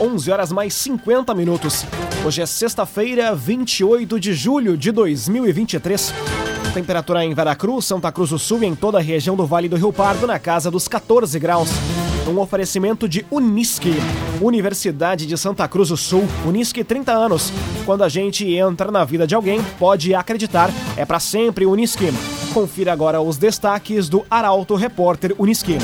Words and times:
11 0.00 0.30
horas 0.30 0.50
mais 0.50 0.72
50 0.72 1.34
minutos. 1.34 1.84
Hoje 2.24 2.40
é 2.40 2.46
sexta-feira, 2.46 3.34
28 3.34 4.18
de 4.18 4.32
julho 4.32 4.76
de 4.76 4.90
2023. 4.90 6.14
Temperatura 6.72 7.22
em 7.22 7.34
Veracruz, 7.34 7.84
Santa 7.84 8.10
Cruz 8.10 8.30
do 8.30 8.38
Sul 8.38 8.62
e 8.62 8.66
em 8.66 8.74
toda 8.74 8.96
a 8.96 9.02
região 9.02 9.36
do 9.36 9.46
Vale 9.46 9.68
do 9.68 9.76
Rio 9.76 9.92
Pardo 9.92 10.26
na 10.26 10.38
casa 10.38 10.70
dos 10.70 10.88
14 10.88 11.38
graus. 11.38 11.68
Um 12.26 12.38
oferecimento 12.38 13.08
de 13.08 13.26
Unisque, 13.30 13.92
Universidade 14.40 15.26
de 15.26 15.36
Santa 15.36 15.68
Cruz 15.68 15.90
do 15.90 15.96
Sul. 15.96 16.26
Unisque 16.46 16.82
30 16.82 17.12
anos. 17.12 17.52
Quando 17.84 18.02
a 18.02 18.08
gente 18.08 18.50
entra 18.54 18.90
na 18.90 19.04
vida 19.04 19.26
de 19.26 19.34
alguém, 19.34 19.62
pode 19.78 20.14
acreditar, 20.14 20.70
é 20.96 21.04
para 21.04 21.20
sempre 21.20 21.66
Unisque. 21.66 22.10
Confira 22.54 22.92
agora 22.92 23.20
os 23.20 23.36
destaques 23.36 24.08
do 24.08 24.24
Arauto 24.30 24.76
Repórter 24.76 25.34
Unisque. 25.38 25.76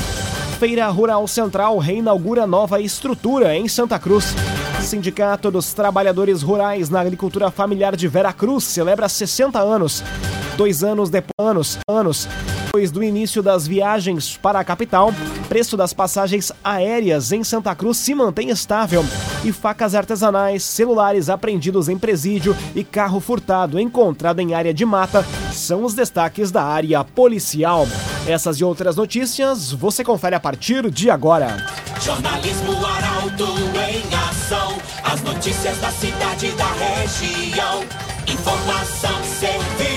Feira 0.59 0.87
Rural 0.87 1.27
Central 1.27 1.77
reinaugura 1.77 2.47
nova 2.47 2.81
estrutura 2.81 3.55
em 3.55 3.67
Santa 3.67 3.99
Cruz. 3.99 4.33
Sindicato 4.81 5.51
dos 5.51 5.71
Trabalhadores 5.71 6.41
Rurais 6.41 6.89
na 6.89 6.99
Agricultura 6.99 7.51
Familiar 7.51 7.95
de 7.95 8.07
Veracruz 8.07 8.63
celebra 8.63 9.07
60 9.07 9.59
anos. 9.59 10.03
Dois 10.57 10.83
anos 10.83 11.11
depois, 11.11 11.35
anos, 11.37 11.77
anos 11.87 12.27
depois 12.77 12.91
do 12.91 13.03
início 13.03 13.41
das 13.41 13.65
viagens 13.65 14.37
para 14.37 14.59
a 14.59 14.63
capital, 14.63 15.11
preço 15.49 15.75
das 15.75 15.93
passagens 15.93 16.51
aéreas 16.63 17.31
em 17.31 17.43
Santa 17.43 17.73
Cruz 17.73 17.97
se 17.97 18.13
mantém 18.13 18.51
estável 18.51 19.03
e 19.43 19.51
facas 19.51 19.95
artesanais, 19.95 20.61
celulares 20.61 21.27
apreendidos 21.27 21.89
em 21.89 21.97
presídio 21.97 22.55
e 22.75 22.83
carro 22.83 23.19
furtado 23.19 23.79
encontrado 23.79 24.41
em 24.41 24.53
área 24.53 24.75
de 24.75 24.85
mata 24.85 25.25
são 25.51 25.83
os 25.83 25.95
destaques 25.95 26.51
da 26.51 26.63
área 26.63 27.03
policial. 27.03 27.87
Essas 28.27 28.59
e 28.59 28.63
outras 28.63 28.95
notícias 28.95 29.71
você 29.71 30.03
confere 30.03 30.35
a 30.35 30.39
partir 30.39 30.91
de 30.91 31.09
agora. 31.09 31.57
Jornalismo 31.99 32.73
Arauto 32.85 33.47
em 33.89 34.15
ação. 34.29 34.77
As 35.03 35.19
notícias 35.23 35.79
da 35.79 35.89
cidade 35.89 36.45
e 36.45 36.51
da 36.51 36.71
região. 36.73 37.83
Informação, 38.27 39.23
serviço. 39.23 39.96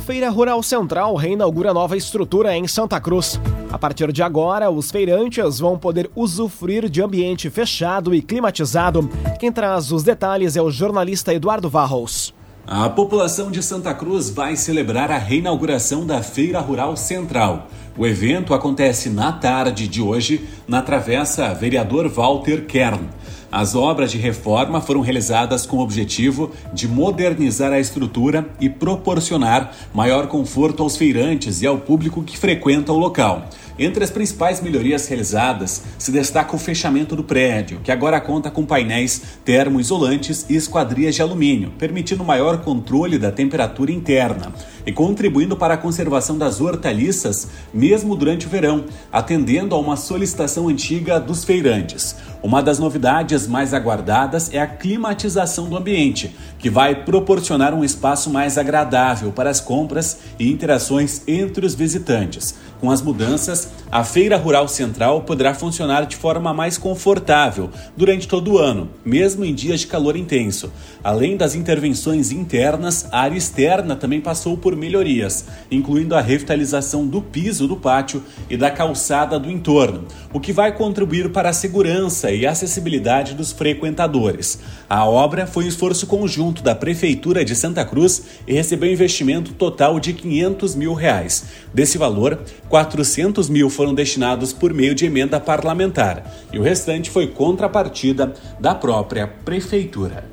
Feira 0.00 0.30
Rural 0.30 0.62
Central 0.62 1.14
reinaugura 1.14 1.74
nova 1.74 1.96
estrutura 1.96 2.56
em 2.56 2.66
Santa 2.66 3.00
Cruz. 3.00 3.40
A 3.70 3.78
partir 3.78 4.10
de 4.12 4.22
agora, 4.22 4.70
os 4.70 4.90
feirantes 4.90 5.60
vão 5.60 5.78
poder 5.78 6.10
usufruir 6.16 6.88
de 6.88 7.02
ambiente 7.02 7.48
fechado 7.50 8.14
e 8.14 8.22
climatizado. 8.22 9.08
Quem 9.38 9.52
traz 9.52 9.92
os 9.92 10.02
detalhes 10.02 10.56
é 10.56 10.62
o 10.62 10.70
jornalista 10.70 11.32
Eduardo 11.32 11.68
Varros. 11.68 12.34
A 12.66 12.88
população 12.88 13.50
de 13.50 13.62
Santa 13.62 13.92
Cruz 13.94 14.30
vai 14.30 14.56
celebrar 14.56 15.10
a 15.10 15.18
reinauguração 15.18 16.06
da 16.06 16.22
Feira 16.22 16.60
Rural 16.60 16.96
Central. 16.96 17.68
O 17.98 18.06
evento 18.06 18.54
acontece 18.54 19.10
na 19.10 19.32
tarde 19.32 19.88
de 19.88 20.00
hoje 20.00 20.48
na 20.66 20.80
Travessa 20.80 21.52
Vereador 21.52 22.08
Walter 22.08 22.64
Kern. 22.66 23.08
As 23.52 23.74
obras 23.74 24.12
de 24.12 24.18
reforma 24.18 24.80
foram 24.80 25.00
realizadas 25.00 25.66
com 25.66 25.78
o 25.78 25.80
objetivo 25.80 26.52
de 26.72 26.86
modernizar 26.86 27.72
a 27.72 27.80
estrutura 27.80 28.48
e 28.60 28.70
proporcionar 28.70 29.74
maior 29.92 30.28
conforto 30.28 30.84
aos 30.84 30.96
feirantes 30.96 31.60
e 31.60 31.66
ao 31.66 31.78
público 31.78 32.22
que 32.22 32.38
frequenta 32.38 32.92
o 32.92 32.98
local. 32.98 33.48
Entre 33.78 34.04
as 34.04 34.10
principais 34.10 34.60
melhorias 34.60 35.06
realizadas, 35.08 35.82
se 35.98 36.12
destaca 36.12 36.54
o 36.54 36.58
fechamento 36.58 37.16
do 37.16 37.24
prédio, 37.24 37.80
que 37.82 37.92
agora 37.92 38.20
conta 38.20 38.50
com 38.50 38.66
painéis 38.66 39.22
termoisolantes 39.44 40.46
e 40.48 40.56
esquadrias 40.56 41.14
de 41.14 41.22
alumínio, 41.22 41.72
permitindo 41.78 42.24
maior 42.24 42.58
controle 42.58 43.18
da 43.18 43.32
temperatura 43.32 43.90
interna 43.90 44.52
e 44.86 44.92
contribuindo 44.92 45.56
para 45.56 45.74
a 45.74 45.78
conservação 45.78 46.36
das 46.36 46.60
hortaliças 46.60 47.48
mesmo 47.72 48.16
durante 48.16 48.46
o 48.46 48.50
verão, 48.50 48.84
atendendo 49.12 49.74
a 49.74 49.78
uma 49.78 49.96
solicitação 49.96 50.68
antiga 50.68 51.18
dos 51.18 51.44
feirantes. 51.44 52.16
Uma 52.42 52.62
das 52.62 52.78
novidades 52.78 53.46
mais 53.46 53.74
aguardadas 53.74 54.52
é 54.52 54.58
a 54.58 54.66
climatização 54.66 55.68
do 55.68 55.76
ambiente, 55.76 56.34
que 56.58 56.70
vai 56.70 57.04
proporcionar 57.04 57.74
um 57.74 57.84
espaço 57.84 58.30
mais 58.30 58.56
agradável 58.56 59.30
para 59.30 59.50
as 59.50 59.60
compras 59.60 60.18
e 60.38 60.50
interações 60.50 61.22
entre 61.26 61.66
os 61.66 61.74
visitantes. 61.74 62.54
Com 62.80 62.90
as 62.90 63.02
mudanças, 63.02 63.68
a 63.92 64.02
Feira 64.02 64.38
Rural 64.38 64.66
Central 64.66 65.20
poderá 65.20 65.52
funcionar 65.52 66.06
de 66.06 66.16
forma 66.16 66.54
mais 66.54 66.78
confortável 66.78 67.68
durante 67.94 68.26
todo 68.26 68.52
o 68.52 68.58
ano, 68.58 68.88
mesmo 69.04 69.44
em 69.44 69.54
dias 69.54 69.80
de 69.80 69.86
calor 69.86 70.16
intenso. 70.16 70.72
Além 71.04 71.36
das 71.36 71.54
intervenções 71.54 72.32
internas, 72.32 73.06
a 73.12 73.20
área 73.20 73.36
externa 73.36 73.94
também 73.94 74.18
passou 74.18 74.56
por 74.56 74.74
melhorias, 74.74 75.44
incluindo 75.70 76.14
a 76.14 76.22
revitalização 76.22 77.06
do 77.06 77.20
piso 77.20 77.68
do 77.68 77.76
pátio 77.76 78.22
e 78.48 78.56
da 78.56 78.70
calçada 78.70 79.38
do 79.38 79.50
entorno, 79.50 80.06
o 80.32 80.40
que 80.40 80.52
vai 80.52 80.74
contribuir 80.74 81.30
para 81.30 81.50
a 81.50 81.52
segurança 81.52 82.30
e 82.30 82.46
acessibilidade 82.46 83.34
dos 83.34 83.52
frequentadores. 83.52 84.58
A 84.88 85.04
obra 85.04 85.46
foi 85.46 85.64
um 85.64 85.68
esforço 85.68 86.06
conjunto 86.06 86.62
da 86.62 86.74
Prefeitura 86.74 87.44
de 87.44 87.54
Santa 87.54 87.84
Cruz 87.84 88.22
e 88.46 88.54
recebeu 88.54 88.90
investimento 88.90 89.52
total 89.52 90.00
de 90.00 90.14
500 90.14 90.74
mil 90.74 90.94
reais. 90.94 91.44
Desse 91.74 91.98
valor, 91.98 92.40
400 92.70 93.50
mil 93.50 93.68
foram 93.68 93.92
destinados 93.92 94.52
por 94.52 94.72
meio 94.72 94.94
de 94.94 95.04
emenda 95.04 95.40
parlamentar 95.40 96.24
e 96.52 96.58
o 96.58 96.62
restante 96.62 97.10
foi 97.10 97.26
contrapartida 97.26 98.32
da 98.60 98.74
própria 98.74 99.26
Prefeitura. 99.26 100.24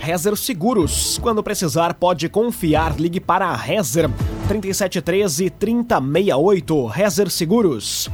Rezer 0.00 0.36
Seguros. 0.36 1.18
Quando 1.22 1.42
precisar, 1.42 1.94
pode 1.94 2.28
confiar. 2.28 3.00
Ligue 3.00 3.20
para 3.20 3.46
a 3.46 3.56
Rezer 3.56 4.10
3713 4.48 5.50
3068. 5.50 6.86
Rezer 6.86 7.30
Seguros. 7.30 8.10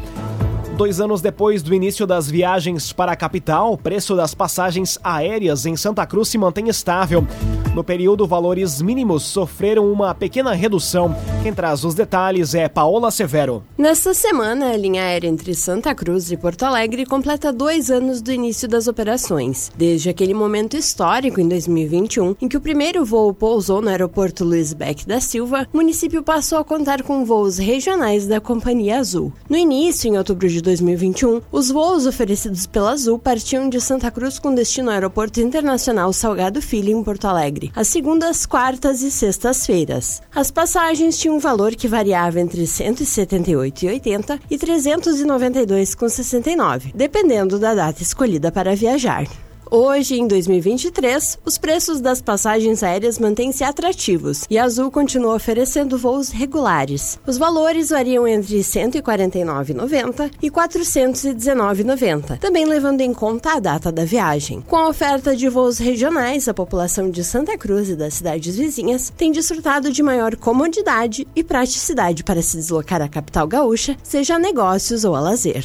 Dois 0.81 0.99
anos 0.99 1.21
depois 1.21 1.63
do 1.63 1.75
início 1.75 2.07
das 2.07 2.31
viagens 2.31 2.91
para 2.91 3.13
a 3.13 3.17
capital, 3.17 3.75
o 3.75 3.77
preço 3.77 4.17
das 4.17 4.35
passagens 4.35 4.99
aéreas 5.05 5.67
em 5.67 5.77
Santa 5.77 6.07
Cruz 6.07 6.29
se 6.29 6.39
mantém 6.39 6.71
estável. 6.71 7.27
No 7.75 7.85
período, 7.85 8.27
valores 8.27 8.81
mínimos 8.81 9.23
sofreram 9.25 9.93
uma 9.93 10.15
pequena 10.15 10.53
redução. 10.53 11.15
Quem 11.43 11.53
traz 11.53 11.85
os 11.85 11.95
detalhes 11.95 12.55
é 12.55 12.67
Paola 12.67 13.11
Severo. 13.11 13.63
Nesta 13.79 14.13
semana, 14.13 14.71
a 14.71 14.77
linha 14.77 15.03
aérea 15.03 15.29
entre 15.29 15.55
Santa 15.55 15.95
Cruz 15.95 16.33
e 16.33 16.37
Porto 16.37 16.65
Alegre 16.65 17.05
completa 17.07 17.53
dois 17.53 17.91
anos 17.91 18.21
do 18.21 18.33
início 18.33 18.67
das 18.67 18.89
operações. 18.89 19.71
Desde 19.77 20.09
aquele 20.09 20.35
momento 20.35 20.77
histórico, 20.77 21.41
em 21.41 21.47
2021, 21.49 22.37
em 22.41 22.49
que 22.49 22.57
o 22.57 22.61
primeiro 22.61 23.05
voo 23.05 23.33
pousou 23.33 23.81
no 23.81 23.89
aeroporto 23.89 24.45
Luiz 24.45 24.73
Beck 24.73 25.07
da 25.07 25.21
Silva, 25.21 25.69
o 25.73 25.77
município 25.77 26.23
passou 26.23 26.59
a 26.59 26.65
contar 26.65 27.03
com 27.03 27.25
voos 27.25 27.59
regionais 27.59 28.27
da 28.27 28.41
Companhia 28.41 28.99
Azul. 28.99 29.33
No 29.49 29.57
início, 29.57 30.09
em 30.09 30.19
outubro 30.19 30.49
de 30.49 30.61
2021, 30.71 31.43
os 31.51 31.71
voos 31.71 32.07
oferecidos 32.07 32.67
pela 32.67 32.93
Azul 32.93 33.19
partiam 33.19 33.69
de 33.69 33.81
Santa 33.81 34.09
Cruz 34.11 34.39
com 34.39 34.55
destino 34.55 34.89
ao 34.89 34.95
Aeroporto 34.95 35.41
Internacional 35.41 36.13
Salgado 36.13 36.63
Filho, 36.63 36.97
em 36.97 37.03
Porto 37.03 37.25
Alegre, 37.25 37.73
às 37.75 37.89
segundas, 37.89 38.47
quartas 38.47 39.03
e 39.03 39.11
sextas-feiras. 39.11 40.23
As 40.33 40.49
passagens 40.51 41.19
tinham 41.19 41.37
um 41.37 41.41
valor 41.41 41.75
que 41.75 41.89
variava 41.89 42.41
entre 42.41 42.61
R$ 42.61 42.67
178,80 42.67 44.41
e 44.49 44.55
R$ 44.55 44.61
392,69, 44.61 46.93
dependendo 46.95 47.59
da 47.59 47.75
data 47.75 48.03
escolhida 48.03 48.53
para 48.53 48.77
viajar. 48.77 49.27
Hoje, 49.73 50.19
em 50.19 50.27
2023, 50.27 51.39
os 51.45 51.57
preços 51.57 52.01
das 52.01 52.21
passagens 52.21 52.83
aéreas 52.83 53.21
mantêm-se 53.21 53.63
atrativos 53.63 54.45
e 54.51 54.59
a 54.59 54.65
Azul 54.65 54.91
continua 54.91 55.37
oferecendo 55.37 55.97
voos 55.97 56.31
regulares. 56.31 57.21
Os 57.25 57.39
valores 57.39 57.91
variam 57.91 58.27
entre 58.27 58.57
R$ 58.57 58.63
149,90 58.65 60.33
e 60.43 60.49
R$ 60.49 60.53
419,90, 60.53 62.41
também 62.41 62.65
levando 62.65 63.01
em 63.01 63.15
conta 63.15 63.53
a 63.53 63.61
data 63.61 63.93
da 63.93 64.05
viagem. 64.05 64.61
Com 64.63 64.75
a 64.75 64.89
oferta 64.89 65.37
de 65.37 65.49
voos 65.49 65.79
regionais, 65.79 66.49
a 66.49 66.55
população 66.55 67.09
de 67.09 67.23
Santa 67.23 67.57
Cruz 67.57 67.91
e 67.91 67.95
das 67.95 68.15
cidades 68.15 68.57
vizinhas 68.57 69.13
tem 69.17 69.31
desfrutado 69.31 69.93
de 69.93 70.03
maior 70.03 70.35
comodidade 70.35 71.29
e 71.37 71.45
praticidade 71.45 72.25
para 72.25 72.43
se 72.43 72.57
deslocar 72.57 73.01
à 73.01 73.09
capital 73.09 73.47
gaúcha, 73.47 73.97
seja 74.03 74.35
a 74.35 74.39
negócios 74.39 75.05
ou 75.05 75.15
a 75.15 75.21
lazer. 75.21 75.65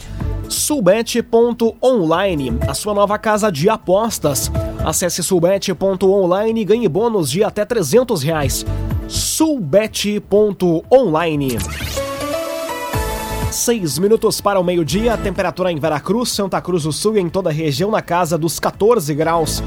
Sulbet.online, 0.49 2.57
a 2.67 2.73
sua 2.73 2.93
nova 2.93 3.17
casa 3.17 3.51
de 3.51 3.69
apostas. 3.95 4.51
Acesse 4.83 5.23
sulbet.online 5.23 6.61
e 6.61 6.65
ganhe 6.65 6.89
bônus 6.89 7.31
de 7.31 7.43
até 7.43 7.63
300 7.63 8.21
reais. 8.21 8.65
Sulbet.online. 9.07 10.27
Seis 13.51 13.97
minutos 13.97 14.41
para 14.41 14.59
o 14.59 14.63
meio-dia, 14.63 15.15
temperatura 15.17 15.71
em 15.71 15.79
Veracruz, 15.79 16.29
Santa 16.29 16.59
Cruz 16.59 16.83
do 16.83 16.91
Sul 16.91 17.15
e 17.15 17.21
em 17.21 17.29
toda 17.29 17.49
a 17.49 17.53
região 17.53 17.89
na 17.89 18.01
casa 18.01 18.37
dos 18.37 18.59
14 18.59 19.15
graus. 19.15 19.63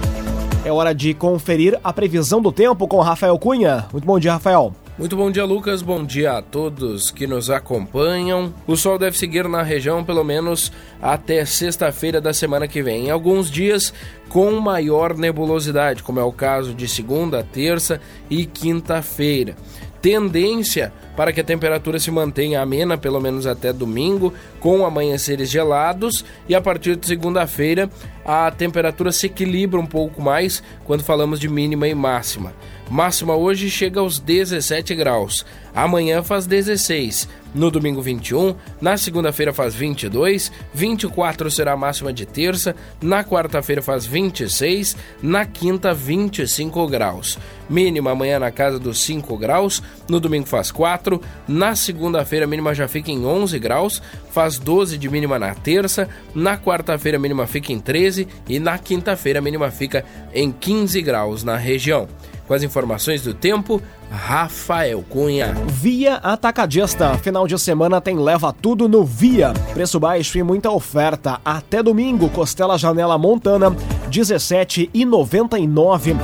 É 0.62 0.70
hora 0.70 0.94
de 0.94 1.14
conferir 1.14 1.80
a 1.82 1.90
previsão 1.92 2.42
do 2.42 2.52
tempo 2.52 2.86
com 2.86 3.00
Rafael 3.00 3.38
Cunha. 3.38 3.86
Muito 3.90 4.04
bom 4.04 4.18
dia, 4.18 4.34
Rafael. 4.34 4.74
Muito 4.98 5.16
bom 5.16 5.30
dia, 5.30 5.44
Lucas. 5.44 5.80
Bom 5.80 6.04
dia 6.04 6.38
a 6.38 6.42
todos 6.42 7.12
que 7.12 7.24
nos 7.24 7.50
acompanham. 7.50 8.52
O 8.66 8.74
sol 8.74 8.98
deve 8.98 9.16
seguir 9.16 9.48
na 9.48 9.62
região 9.62 10.02
pelo 10.02 10.24
menos 10.24 10.72
até 11.00 11.44
sexta-feira 11.44 12.20
da 12.20 12.34
semana 12.34 12.66
que 12.66 12.82
vem. 12.82 13.06
Em 13.06 13.10
alguns 13.10 13.48
dias 13.48 13.94
com 14.28 14.50
maior 14.58 15.16
nebulosidade, 15.16 16.02
como 16.02 16.18
é 16.18 16.24
o 16.24 16.32
caso 16.32 16.74
de 16.74 16.88
segunda, 16.88 17.44
terça 17.44 18.00
e 18.28 18.44
quinta-feira. 18.44 19.54
Tendência 20.02 20.92
para 21.16 21.32
que 21.32 21.40
a 21.40 21.44
temperatura 21.44 22.00
se 22.00 22.10
mantenha 22.10 22.60
amena 22.60 22.98
pelo 22.98 23.20
menos 23.20 23.46
até 23.46 23.72
domingo, 23.72 24.34
com 24.60 24.84
amanheceres 24.84 25.48
gelados, 25.48 26.24
e 26.48 26.54
a 26.54 26.60
partir 26.60 26.96
de 26.96 27.06
segunda-feira 27.06 27.88
a 28.24 28.50
temperatura 28.50 29.10
se 29.12 29.26
equilibra 29.26 29.80
um 29.80 29.86
pouco 29.86 30.20
mais 30.20 30.62
quando 30.84 31.02
falamos 31.02 31.40
de 31.40 31.48
mínima 31.48 31.86
e 31.86 31.94
máxima. 31.94 32.52
Máxima 32.90 33.36
hoje 33.36 33.68
chega 33.68 34.00
aos 34.00 34.18
17 34.18 34.94
graus. 34.94 35.44
Amanhã 35.74 36.22
faz 36.22 36.46
16. 36.46 37.28
No 37.54 37.70
domingo 37.70 38.02
21, 38.02 38.54
na 38.80 38.96
segunda-feira 38.96 39.54
faz 39.54 39.74
22, 39.74 40.52
24 40.74 41.50
será 41.50 41.72
a 41.72 41.76
máxima 41.76 42.12
de 42.12 42.26
terça, 42.26 42.76
na 43.00 43.24
quarta-feira 43.24 43.80
faz 43.80 44.04
26, 44.04 44.96
na 45.22 45.46
quinta 45.46 45.94
25 45.94 46.86
graus. 46.86 47.38
Mínima 47.68 48.10
amanhã 48.10 48.38
na 48.38 48.50
casa 48.50 48.78
dos 48.78 49.02
5 49.02 49.36
graus, 49.38 49.82
no 50.08 50.20
domingo 50.20 50.46
faz 50.46 50.70
4, 50.70 51.20
na 51.46 51.74
segunda-feira 51.74 52.44
a 52.44 52.48
mínima 52.48 52.74
já 52.74 52.86
fica 52.86 53.10
em 53.10 53.24
11 53.24 53.58
graus, 53.58 54.02
faz 54.30 54.58
12 54.58 54.98
de 54.98 55.08
mínima 55.08 55.38
na 55.38 55.54
terça, 55.54 56.06
na 56.34 56.58
quarta-feira 56.58 57.16
a 57.16 57.20
mínima 57.20 57.46
fica 57.46 57.72
em 57.72 57.80
13 57.80 58.28
e 58.46 58.58
na 58.58 58.76
quinta-feira 58.78 59.38
a 59.38 59.42
mínima 59.42 59.70
fica 59.70 60.04
em 60.34 60.52
15 60.52 61.00
graus 61.00 61.42
na 61.42 61.56
região. 61.56 62.06
Com 62.48 62.54
as 62.54 62.62
informações 62.62 63.20
do 63.22 63.34
tempo, 63.34 63.82
Rafael 64.10 65.04
Cunha. 65.08 65.54
Via 65.66 66.14
Atacadista. 66.14 67.16
Final 67.18 67.46
de 67.46 67.58
semana 67.58 68.00
tem 68.00 68.18
leva 68.18 68.54
tudo 68.54 68.88
no 68.88 69.04
Via. 69.04 69.52
Preço 69.74 70.00
baixo 70.00 70.38
e 70.38 70.42
muita 70.42 70.70
oferta. 70.70 71.38
Até 71.44 71.82
domingo, 71.82 72.30
costela 72.30 72.78
janela 72.78 73.18
montana, 73.18 73.70
17,99. 74.10 76.16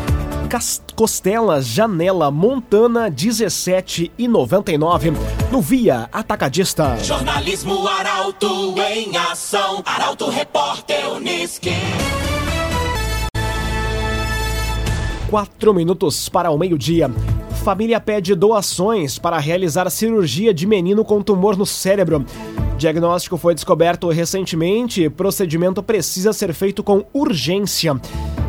Costela 0.95 1.61
Janela 1.61 2.31
Montana 2.31 3.11
17,99 3.11 5.13
no 5.51 5.61
Via 5.61 6.09
Atacadista. 6.13 6.97
Jornalismo 7.03 7.89
Arauto 7.89 8.81
em 8.81 9.17
ação. 9.17 9.83
Arauto 9.85 10.31
Repórter 10.31 11.11
Uniski. 11.11 11.73
Quatro 15.35 15.75
minutos 15.75 16.29
para 16.29 16.53
o 16.53 16.57
meio-dia. 16.57 17.11
Família 17.65 17.99
pede 17.99 18.37
doações 18.37 19.19
para 19.19 19.37
realizar 19.37 19.91
cirurgia 19.91 20.55
de 20.55 20.65
menino 20.65 21.05
com 21.05 21.21
tumor 21.21 21.57
no 21.57 21.67
cérebro. 21.67 22.25
Diagnóstico 22.79 23.37
foi 23.37 23.53
descoberto 23.53 24.09
recentemente 24.11 25.03
e 25.03 25.11
procedimento 25.11 25.83
precisa 25.83 26.33
ser 26.33 26.55
feito 26.55 26.85
com 26.85 27.05
urgência. 27.13 28.01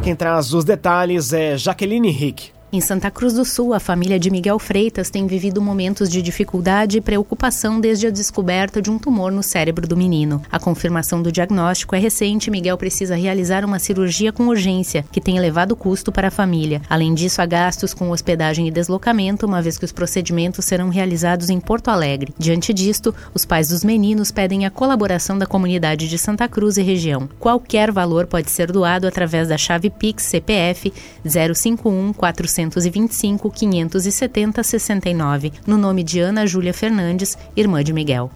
Quem 0.04 0.16
traz 0.16 0.54
os 0.54 0.64
detalhes 0.64 1.34
é 1.34 1.58
Jaqueline 1.58 2.12
Rick. 2.12 2.55
Em 2.76 2.82
Santa 2.82 3.10
Cruz 3.10 3.32
do 3.32 3.46
Sul, 3.46 3.74
a 3.74 3.80
família 3.80 4.20
de 4.20 4.30
Miguel 4.30 4.60
Freitas 4.60 5.10
tem 5.10 5.26
vivido 5.26 5.62
momentos 5.62 6.10
de 6.10 6.22
dificuldade 6.22 6.98
e 6.98 7.02
preocupação 7.02 7.80
desde 7.80 8.08
a 8.08 8.10
descoberta 8.10 8.82
de 8.82 8.92
um 8.92 9.00
tumor 9.00 9.32
no 9.32 9.42
cérebro 9.42 9.88
do 9.88 9.96
menino. 9.96 10.42
A 10.52 10.60
confirmação 10.60 11.24
do 11.24 11.32
diagnóstico 11.32 11.96
é 11.96 12.00
recente 12.00 12.48
e 12.48 12.52
Miguel 12.52 12.78
precisa 12.78 13.16
realizar 13.16 13.64
uma 13.64 13.80
cirurgia 13.80 14.34
com 14.34 14.50
urgência, 14.50 15.06
que 15.10 15.22
tem 15.22 15.38
elevado 15.38 15.74
custo 15.74 16.12
para 16.12 16.28
a 16.28 16.32
família. 16.32 16.82
Além 16.90 17.14
disso, 17.14 17.42
há 17.42 17.46
gastos 17.46 17.94
com 17.94 18.12
hospedagem 18.12 18.68
e 18.68 18.72
deslocamento, 18.72 19.46
uma 19.46 19.62
vez 19.62 19.78
que 19.78 19.86
os 19.86 19.94
procedimentos 19.94 20.66
serão 20.66 20.90
realizados 20.90 21.50
em 21.50 21.62
Porto 21.62 21.88
Alegre. 21.88 22.34
Diante 22.38 22.74
disto, 22.74 23.16
os 23.34 23.46
pais 23.46 23.70
dos 23.70 23.86
meninos 23.86 24.32
pedem 24.32 24.66
a 24.66 24.70
colaboração 24.70 25.38
da 25.38 25.46
comunidade 25.46 26.10
de 26.10 26.18
Santa 26.18 26.46
Cruz 26.50 26.76
e 26.76 26.82
região. 26.82 27.30
Qualquer 27.40 27.90
valor 27.90 28.28
pode 28.28 28.52
ser 28.52 28.70
doado 28.70 29.08
através 29.08 29.48
da 29.48 29.58
chave 29.58 29.90
Pix 29.90 30.24
CPF 30.24 30.92
051 31.24 32.12
400 32.12 32.65
425 32.70 33.52
570 33.52 34.64
69, 34.64 35.54
no 35.66 35.78
nome 35.78 36.04
de 36.04 36.20
Ana 36.20 36.46
Júlia 36.48 36.74
Fernandes, 36.74 37.38
irmã 37.56 37.84
de 37.84 37.94
Miguel. 37.94 38.32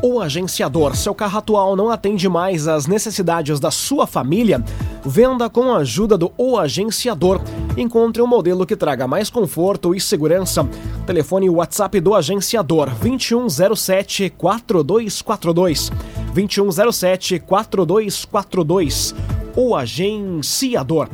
O 0.00 0.20
agenciador, 0.20 0.94
seu 0.94 1.12
carro 1.12 1.38
atual 1.38 1.74
não 1.74 1.90
atende 1.90 2.28
mais 2.28 2.68
às 2.68 2.86
necessidades 2.86 3.58
da 3.58 3.70
sua 3.70 4.06
família? 4.06 4.62
Venda 5.04 5.50
com 5.50 5.72
a 5.72 5.78
ajuda 5.78 6.16
do 6.16 6.30
O 6.38 6.56
Agenciador. 6.56 7.40
Encontre 7.76 8.22
um 8.22 8.26
modelo 8.26 8.64
que 8.64 8.76
traga 8.76 9.08
mais 9.08 9.28
conforto 9.28 9.94
e 9.94 10.00
segurança. 10.00 10.68
Telefone 11.04 11.50
WhatsApp 11.50 12.00
do 12.00 12.14
agenciador 12.14 12.90
2107 13.00 14.30
4242. 14.38 15.90
2107 16.32 17.40
4242. 17.40 19.14
O 19.56 19.74
Agenciador. 19.74 21.08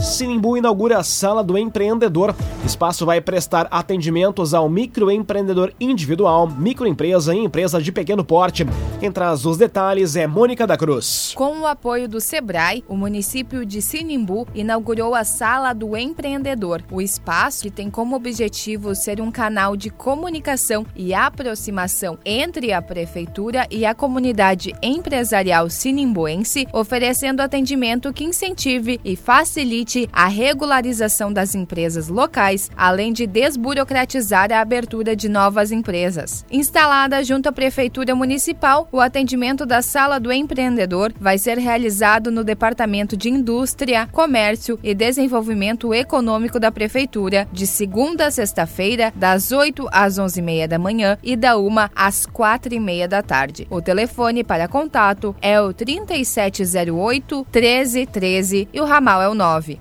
Sinimbu 0.00 0.56
inaugura 0.56 0.98
a 0.98 1.02
Sala 1.02 1.42
do 1.42 1.56
Empreendedor. 1.56 2.34
O 2.62 2.66
espaço 2.66 3.06
vai 3.06 3.20
prestar 3.20 3.68
atendimentos 3.70 4.52
ao 4.52 4.68
microempreendedor 4.68 5.72
individual, 5.80 6.48
microempresa 6.48 7.34
e 7.34 7.38
empresa 7.38 7.80
de 7.80 7.92
pequeno 7.92 8.24
porte. 8.24 8.66
Quem 9.00 9.10
traz 9.10 9.44
os 9.46 9.56
detalhes 9.56 10.16
é 10.16 10.26
Mônica 10.26 10.66
da 10.66 10.76
Cruz. 10.76 11.32
Com 11.34 11.60
o 11.60 11.66
apoio 11.66 12.08
do 12.08 12.20
Sebrae, 12.20 12.84
o 12.88 12.96
município 12.96 13.64
de 13.64 13.80
Sinimbu 13.80 14.46
inaugurou 14.54 15.14
a 15.14 15.24
Sala 15.24 15.72
do 15.72 15.96
Empreendedor. 15.96 16.82
O 16.90 17.00
espaço, 17.00 17.62
que 17.62 17.70
tem 17.70 17.90
como 17.90 18.16
objetivo 18.16 18.94
ser 18.94 19.20
um 19.20 19.30
canal 19.30 19.76
de 19.76 19.90
comunicação 19.90 20.86
e 20.96 21.14
aproximação 21.14 22.18
entre 22.24 22.72
a 22.72 22.82
prefeitura 22.82 23.66
e 23.70 23.86
a 23.86 23.94
comunidade 23.94 24.74
empresarial 24.82 25.68
sinimbuense, 25.70 26.66
oferecendo 26.72 27.40
atendimento 27.40 28.12
que 28.12 28.24
incentive 28.24 29.00
e 29.04 29.16
facilite 29.16 29.83
a 30.12 30.26
regularização 30.26 31.32
das 31.32 31.54
empresas 31.54 32.08
locais, 32.08 32.70
além 32.76 33.12
de 33.12 33.26
desburocratizar 33.26 34.52
a 34.52 34.60
abertura 34.60 35.14
de 35.14 35.28
novas 35.28 35.70
empresas. 35.70 36.44
Instalada 36.50 37.22
junto 37.22 37.48
à 37.48 37.52
Prefeitura 37.52 38.14
Municipal, 38.14 38.88
o 38.90 39.00
atendimento 39.00 39.66
da 39.66 39.82
Sala 39.82 40.18
do 40.18 40.32
Empreendedor 40.32 41.12
vai 41.20 41.38
ser 41.38 41.58
realizado 41.58 42.30
no 42.30 42.42
Departamento 42.42 43.16
de 43.16 43.28
Indústria, 43.28 44.08
Comércio 44.10 44.78
e 44.82 44.94
Desenvolvimento 44.94 45.92
Econômico 45.92 46.58
da 46.58 46.72
Prefeitura, 46.72 47.46
de 47.52 47.66
segunda 47.66 48.26
a 48.26 48.30
sexta-feira, 48.30 49.12
das 49.14 49.52
8 49.52 49.88
às 49.92 50.18
11h30 50.18 50.66
da 50.66 50.78
manhã 50.78 51.18
e 51.22 51.36
da 51.36 51.58
1 51.58 51.70
às 51.94 52.26
4h30 52.26 53.06
da 53.06 53.22
tarde. 53.22 53.66
O 53.70 53.82
telefone 53.82 54.42
para 54.42 54.68
contato 54.68 55.34
é 55.40 55.60
o 55.60 55.72
3708 55.72 57.46
1313 57.52 58.68
e 58.72 58.80
o 58.80 58.84
ramal 58.84 59.20
é 59.20 59.28
o 59.28 59.34
9 59.34 59.73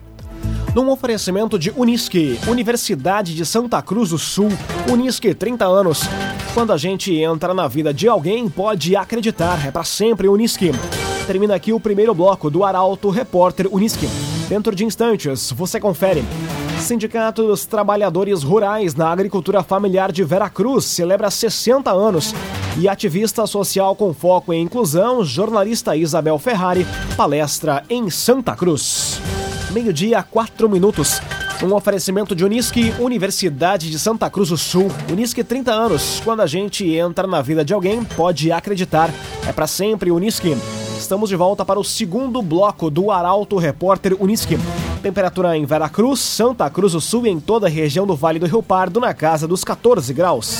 num 0.76 0.90
oferecimento 0.90 1.60
de 1.60 1.72
Unisque, 1.76 2.40
Universidade 2.48 3.36
de 3.36 3.46
Santa 3.46 3.82
Cruz 3.82 4.10
do 4.10 4.18
Sul. 4.18 4.50
Unisque, 4.90 5.34
30 5.34 5.66
anos. 5.66 6.02
Quando 6.54 6.74
a 6.74 6.78
gente 6.78 7.14
entra 7.16 7.54
na 7.54 7.68
vida 7.68 7.94
de 7.94 8.08
alguém, 8.08 8.50
pode 8.50 8.96
acreditar, 8.96 9.66
é 9.66 9.72
para 9.72 9.84
sempre 9.84 10.28
Unisque. 10.28 10.72
Termina 11.28 11.56
aqui 11.56 11.72
o 11.72 11.80
primeiro 11.80 12.14
bloco 12.14 12.50
do 12.50 12.64
Arauto 12.64 13.10
Repórter 13.10 13.68
Unisque. 13.72 14.08
Dentro 14.50 14.76
de 14.76 14.84
instantes, 14.84 15.52
você 15.52 15.80
confere. 15.80 16.24
Sindicato 16.80 17.48
dos 17.48 17.66
Trabalhadores 17.66 18.44
Rurais 18.44 18.94
na 18.94 19.10
Agricultura 19.10 19.64
Familiar 19.64 20.12
de 20.12 20.24
Veracruz 20.24 20.86
celebra 20.86 21.30
60 21.32 21.92
anos. 21.92 22.34
E 22.78 22.90
ativista 22.90 23.46
social 23.46 23.96
com 23.96 24.14
foco 24.14 24.52
em 24.52 24.64
inclusão, 24.64 25.24
jornalista 25.24 25.96
Isabel 25.96 26.38
Ferrari, 26.40 26.86
palestra 27.16 27.84
em 27.90 28.10
Santa 28.10 28.56
Cruz 28.56 29.22
meio-dia, 29.74 30.22
quatro 30.24 30.70
minutos. 30.70 31.20
Um 31.64 31.74
oferecimento 31.74 32.36
de 32.36 32.46
Unisque, 32.46 32.94
Universidade 33.00 33.90
de 33.90 33.98
Santa 33.98 34.30
Cruz 34.30 34.50
do 34.50 34.58
Sul. 34.58 34.92
Unisque 35.12 35.44
30 35.44 35.72
anos. 35.72 36.22
Quando 36.24 36.42
a 36.42 36.48
gente 36.48 36.88
entra 36.88 37.26
na 37.26 37.42
vida 37.42 37.66
de 37.66 37.74
alguém, 37.74 38.04
pode 38.04 38.52
acreditar. 38.52 39.10
É 39.48 39.52
para 39.52 39.66
sempre 39.66 40.12
Unisque. 40.12 40.56
Estamos 40.98 41.30
de 41.30 41.36
volta 41.36 41.66
para 41.66 41.80
o 41.80 41.84
segundo 41.84 42.42
bloco 42.42 42.90
do 42.90 43.10
Arauto 43.10 43.58
Repórter 43.58 44.16
Unisque. 44.20 44.58
Temperatura 45.02 45.58
em 45.58 45.66
Veracruz, 45.66 46.20
Santa 46.20 46.70
Cruz 46.70 46.94
do 46.94 47.02
Sul 47.02 47.26
e 47.26 47.30
em 47.30 47.40
toda 47.40 47.68
a 47.68 47.70
região 47.70 48.06
do 48.06 48.16
Vale 48.16 48.40
do 48.40 48.46
Rio 48.46 48.62
Pardo 48.62 49.00
na 49.00 49.14
casa 49.14 49.48
dos 49.48 49.64
14 49.64 50.14
graus. 50.14 50.60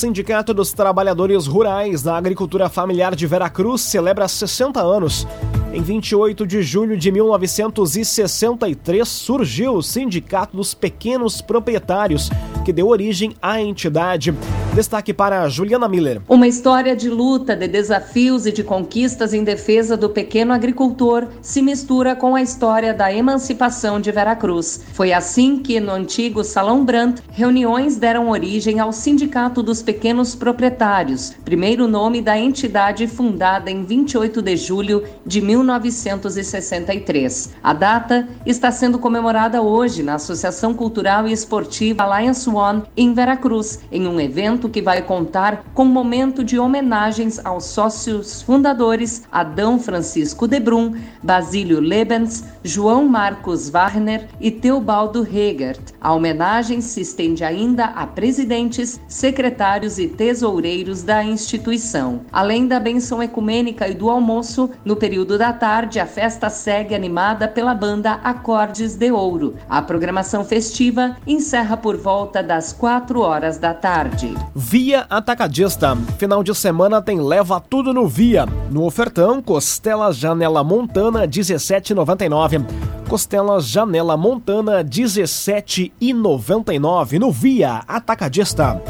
Sindicato 0.00 0.54
dos 0.54 0.72
Trabalhadores 0.72 1.46
Rurais 1.46 2.02
da 2.02 2.16
Agricultura 2.16 2.70
Familiar 2.70 3.14
de 3.14 3.26
Veracruz 3.26 3.82
celebra 3.82 4.26
60 4.26 4.80
anos. 4.80 5.28
Em 5.74 5.82
28 5.82 6.46
de 6.46 6.62
julho 6.62 6.96
de 6.96 7.12
1963 7.12 9.06
surgiu 9.06 9.74
o 9.74 9.82
Sindicato 9.82 10.56
dos 10.56 10.72
Pequenos 10.72 11.42
Proprietários, 11.42 12.30
que 12.64 12.72
deu 12.72 12.88
origem 12.88 13.36
à 13.42 13.60
entidade. 13.60 14.34
Destaque 14.74 15.12
para 15.12 15.46
Juliana 15.48 15.88
Miller. 15.88 16.22
Uma 16.28 16.46
história 16.46 16.94
de 16.94 17.10
luta, 17.10 17.56
de 17.56 17.66
desafios 17.66 18.46
e 18.46 18.52
de 18.52 18.62
conquistas 18.62 19.34
em 19.34 19.42
defesa 19.42 19.96
do 19.96 20.08
pequeno 20.08 20.52
agricultor 20.52 21.26
se 21.42 21.60
mistura 21.60 22.14
com 22.14 22.36
a 22.36 22.42
história 22.42 22.94
da 22.94 23.12
emancipação 23.12 24.00
de 24.00 24.12
Veracruz. 24.12 24.84
Foi 24.92 25.12
assim 25.12 25.58
que, 25.58 25.80
no 25.80 25.90
antigo 25.90 26.44
Salão 26.44 26.84
Brandt, 26.84 27.20
reuniões 27.32 27.96
deram 27.96 28.30
origem 28.30 28.78
ao 28.78 28.92
Sindicato 28.92 29.60
dos 29.60 29.82
Pequenos 29.82 30.36
Proprietários, 30.36 31.34
primeiro 31.44 31.88
nome 31.88 32.22
da 32.22 32.38
entidade 32.38 33.08
fundada 33.08 33.72
em 33.72 33.84
28 33.84 34.40
de 34.40 34.56
julho 34.56 35.02
de 35.26 35.40
1963. 35.40 37.54
A 37.60 37.72
data 37.72 38.28
está 38.46 38.70
sendo 38.70 39.00
comemorada 39.00 39.60
hoje 39.60 40.04
na 40.04 40.14
Associação 40.14 40.72
Cultural 40.74 41.26
e 41.26 41.32
Esportiva 41.32 42.04
Alliance 42.04 42.48
One, 42.48 42.84
em 42.96 43.12
Veracruz, 43.12 43.80
em 43.90 44.06
um 44.06 44.20
evento 44.20 44.59
evento 44.60 44.68
que 44.68 44.82
vai 44.82 45.00
contar 45.00 45.64
com 45.72 45.84
um 45.84 45.86
momento 45.86 46.44
de 46.44 46.58
homenagens 46.58 47.40
aos 47.44 47.64
sócios 47.64 48.42
fundadores 48.42 49.22
Adão 49.32 49.78
Francisco 49.78 50.46
de 50.46 50.60
Brum, 50.60 50.94
Basílio 51.22 51.80
Lebens, 51.80 52.44
João 52.62 53.08
Marcos 53.08 53.70
Warner 53.72 54.28
e 54.38 54.50
Teobaldo 54.50 55.26
Hegert. 55.26 55.80
A 56.00 56.12
homenagem 56.12 56.80
se 56.80 57.00
estende 57.00 57.42
ainda 57.42 57.86
a 57.86 58.06
presidentes, 58.06 59.00
secretários 59.08 59.98
e 59.98 60.08
tesoureiros 60.08 61.02
da 61.02 61.24
instituição. 61.24 62.20
Além 62.30 62.66
da 62.66 62.78
benção 62.78 63.22
ecumênica 63.22 63.88
e 63.88 63.94
do 63.94 64.10
almoço, 64.10 64.70
no 64.84 64.96
período 64.96 65.38
da 65.38 65.52
tarde, 65.52 65.98
a 65.98 66.06
festa 66.06 66.50
segue 66.50 66.94
animada 66.94 67.48
pela 67.48 67.74
banda 67.74 68.20
Acordes 68.22 68.94
de 68.94 69.10
Ouro. 69.10 69.54
A 69.68 69.80
programação 69.80 70.44
festiva 70.44 71.16
encerra 71.26 71.76
por 71.76 71.96
volta 71.96 72.42
das 72.42 72.72
4 72.72 73.20
horas 73.20 73.56
da 73.56 73.72
tarde. 73.72 74.34
Via 74.54 75.06
Atacadista. 75.08 75.96
Final 76.18 76.42
de 76.42 76.54
semana 76.54 77.00
tem 77.00 77.18
leva 77.20 77.58
tudo 77.60 77.94
no 77.94 78.08
Via. 78.08 78.46
No 78.70 78.84
ofertão, 78.84 79.40
costela 79.40 80.12
Janela 80.12 80.64
Montana 80.64 81.28
17,99. 81.28 82.66
Costela 83.08 83.60
Janela 83.60 84.16
Montana 84.16 84.82
17,99 84.84 87.20
no 87.20 87.30
Via 87.30 87.84
Atacadista. 87.86 88.82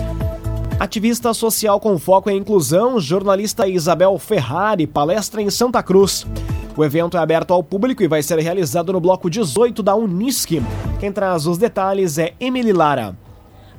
Ativista 0.78 1.34
social 1.34 1.78
com 1.78 1.98
foco 1.98 2.30
em 2.30 2.38
inclusão, 2.38 2.98
jornalista 2.98 3.68
Isabel 3.68 4.18
Ferrari 4.18 4.86
palestra 4.86 5.42
em 5.42 5.50
Santa 5.50 5.82
Cruz. 5.82 6.26
O 6.74 6.82
evento 6.82 7.18
é 7.18 7.20
aberto 7.20 7.52
ao 7.52 7.62
público 7.62 8.02
e 8.02 8.08
vai 8.08 8.22
ser 8.22 8.38
realizado 8.38 8.94
no 8.94 9.00
bloco 9.00 9.28
18 9.28 9.82
da 9.82 9.94
Unisque. 9.94 10.62
Quem 10.98 11.12
traz 11.12 11.46
os 11.46 11.58
detalhes 11.58 12.16
é 12.16 12.32
Emily 12.40 12.72
Lara. 12.72 13.14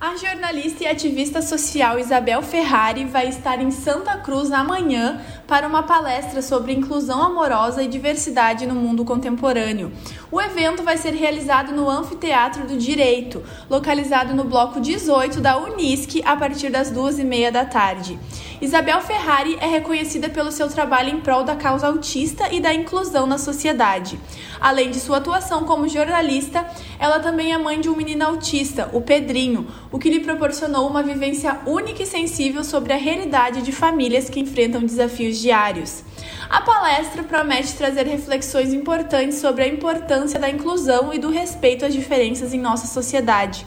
A 0.01 0.15
jornalista 0.17 0.83
e 0.83 0.87
ativista 0.87 1.43
social 1.43 1.99
Isabel 1.99 2.41
Ferrari 2.41 3.05
vai 3.05 3.27
estar 3.27 3.61
em 3.61 3.69
Santa 3.69 4.17
Cruz 4.17 4.51
amanhã 4.51 5.21
para 5.45 5.67
uma 5.67 5.83
palestra 5.83 6.41
sobre 6.41 6.73
inclusão 6.73 7.21
amorosa 7.21 7.83
e 7.83 7.87
diversidade 7.87 8.65
no 8.65 8.73
mundo 8.73 9.05
contemporâneo. 9.05 9.91
O 10.31 10.39
evento 10.39 10.81
vai 10.81 10.95
ser 10.95 11.13
realizado 11.13 11.73
no 11.73 11.89
Anfiteatro 11.89 12.65
do 12.65 12.77
Direito, 12.77 13.43
localizado 13.69 14.33
no 14.33 14.45
bloco 14.45 14.79
18 14.79 15.41
da 15.41 15.57
Unisc, 15.57 16.21
a 16.23 16.37
partir 16.37 16.69
das 16.69 16.89
duas 16.89 17.19
e 17.19 17.23
meia 17.25 17.51
da 17.51 17.65
tarde. 17.65 18.17
Isabel 18.61 19.01
Ferrari 19.01 19.57
é 19.59 19.67
reconhecida 19.67 20.29
pelo 20.29 20.49
seu 20.49 20.69
trabalho 20.69 21.09
em 21.09 21.19
prol 21.19 21.43
da 21.43 21.57
causa 21.57 21.87
autista 21.87 22.47
e 22.49 22.61
da 22.61 22.73
inclusão 22.73 23.27
na 23.27 23.37
sociedade. 23.37 24.17
Além 24.61 24.89
de 24.89 25.01
sua 25.01 25.17
atuação 25.17 25.65
como 25.65 25.89
jornalista, 25.89 26.65
ela 26.97 27.19
também 27.19 27.51
é 27.51 27.57
mãe 27.57 27.81
de 27.81 27.89
um 27.89 27.95
menino 27.97 28.25
autista, 28.25 28.89
o 28.93 29.01
Pedrinho, 29.01 29.67
o 29.91 29.99
que 29.99 30.09
lhe 30.09 30.21
proporcionou 30.21 30.87
uma 30.87 31.03
vivência 31.03 31.59
única 31.65 32.03
e 32.03 32.05
sensível 32.05 32.63
sobre 32.63 32.93
a 32.93 32.97
realidade 32.97 33.61
de 33.61 33.73
famílias 33.73 34.29
que 34.29 34.39
enfrentam 34.39 34.79
desafios 34.79 35.39
diários. 35.39 36.05
A 36.51 36.59
palestra 36.59 37.23
promete 37.23 37.73
trazer 37.75 38.05
reflexões 38.05 38.73
importantes 38.73 39.37
sobre 39.37 39.63
a 39.63 39.67
importância 39.69 40.37
da 40.37 40.49
inclusão 40.49 41.13
e 41.13 41.17
do 41.17 41.29
respeito 41.29 41.85
às 41.85 41.93
diferenças 41.93 42.53
em 42.53 42.59
nossa 42.59 42.87
sociedade. 42.87 43.65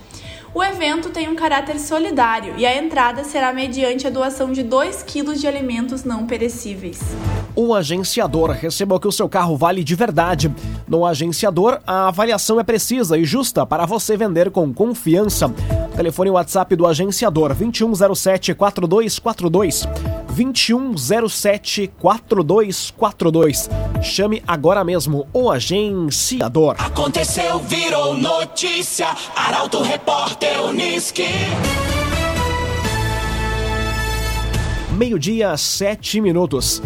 O 0.54 0.62
evento 0.62 1.08
tem 1.08 1.26
um 1.26 1.34
caráter 1.34 1.80
solidário 1.80 2.52
e 2.58 2.66
a 2.66 2.76
entrada 2.76 3.24
será 3.24 3.54
mediante 3.54 4.06
a 4.06 4.10
doação 4.10 4.52
de 4.52 4.62
2 4.62 5.02
quilos 5.02 5.40
de 5.40 5.48
alimentos 5.48 6.04
não 6.04 6.26
perecíveis. 6.26 7.00
O 7.56 7.74
agenciador 7.74 8.50
receba 8.50 8.96
o 8.96 9.00
que 9.00 9.08
o 9.08 9.12
seu 9.12 9.30
carro 9.30 9.56
vale 9.56 9.82
de 9.82 9.94
verdade. 9.94 10.54
No 10.86 11.06
agenciador, 11.06 11.80
a 11.86 12.08
avaliação 12.08 12.60
é 12.60 12.62
precisa 12.62 13.16
e 13.16 13.24
justa 13.24 13.64
para 13.64 13.86
você 13.86 14.14
vender 14.14 14.50
com 14.50 14.74
confiança. 14.74 15.48
Telefone 15.96 16.28
WhatsApp 16.28 16.76
do 16.76 16.86
agenciador 16.86 17.54
2107 17.54 18.54
4242. 18.54 19.88
2107 20.34 21.92
4242. 21.98 23.70
Chame 24.02 24.42
agora 24.46 24.82
mesmo 24.82 25.28
o 25.32 25.50
agenciador. 25.50 26.76
Aconteceu, 26.78 27.60
virou 27.60 28.14
notícia. 28.14 29.08
Arauto 29.36 29.80
Repórter 29.82 30.60
Uniski. 30.64 31.28
Meio-dia, 34.96 35.56
sete 35.56 36.20
minutos. 36.20 36.82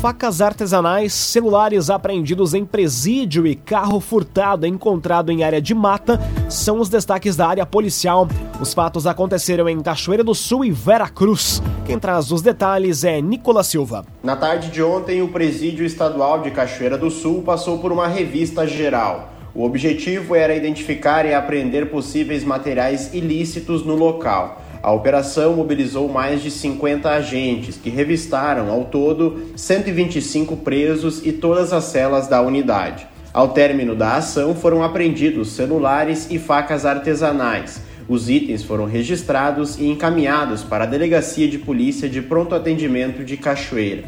Facas 0.00 0.40
artesanais, 0.40 1.12
celulares 1.12 1.90
apreendidos 1.90 2.54
em 2.54 2.64
presídio 2.64 3.44
e 3.48 3.56
carro 3.56 3.98
furtado 3.98 4.64
encontrado 4.64 5.32
em 5.32 5.42
área 5.42 5.60
de 5.60 5.74
mata 5.74 6.20
são 6.48 6.78
os 6.78 6.88
destaques 6.88 7.34
da 7.34 7.48
área 7.48 7.66
policial. 7.66 8.28
Os 8.60 8.72
fatos 8.72 9.08
aconteceram 9.08 9.68
em 9.68 9.80
Cachoeira 9.80 10.22
do 10.22 10.36
Sul 10.36 10.64
e 10.64 10.70
Veracruz. 10.70 11.60
Quem 11.84 11.98
traz 11.98 12.30
os 12.30 12.40
detalhes 12.40 13.02
é 13.02 13.20
Nicolas 13.20 13.66
Silva. 13.66 14.06
Na 14.22 14.36
tarde 14.36 14.70
de 14.70 14.80
ontem, 14.80 15.20
o 15.20 15.32
Presídio 15.32 15.84
Estadual 15.84 16.42
de 16.42 16.52
Cachoeira 16.52 16.96
do 16.96 17.10
Sul 17.10 17.42
passou 17.42 17.78
por 17.78 17.90
uma 17.90 18.06
revista 18.06 18.68
geral. 18.68 19.32
O 19.52 19.64
objetivo 19.64 20.36
era 20.36 20.54
identificar 20.54 21.26
e 21.26 21.34
apreender 21.34 21.90
possíveis 21.90 22.44
materiais 22.44 23.12
ilícitos 23.12 23.84
no 23.84 23.96
local. 23.96 24.62
A 24.82 24.92
operação 24.92 25.54
mobilizou 25.54 26.08
mais 26.08 26.42
de 26.42 26.50
50 26.50 27.10
agentes, 27.10 27.76
que 27.76 27.90
revistaram, 27.90 28.70
ao 28.70 28.84
todo, 28.84 29.50
125 29.56 30.56
presos 30.58 31.24
e 31.26 31.32
todas 31.32 31.72
as 31.72 31.84
celas 31.84 32.28
da 32.28 32.40
unidade. 32.40 33.06
Ao 33.32 33.48
término 33.48 33.94
da 33.94 34.16
ação, 34.16 34.54
foram 34.54 34.82
apreendidos 34.82 35.52
celulares 35.52 36.28
e 36.30 36.38
facas 36.38 36.86
artesanais. 36.86 37.80
Os 38.08 38.30
itens 38.30 38.62
foram 38.62 38.86
registrados 38.86 39.78
e 39.78 39.86
encaminhados 39.86 40.62
para 40.62 40.84
a 40.84 40.86
Delegacia 40.86 41.46
de 41.46 41.58
Polícia 41.58 42.08
de 42.08 42.22
Pronto 42.22 42.54
Atendimento 42.54 43.22
de 43.22 43.36
Cachoeira. 43.36 44.04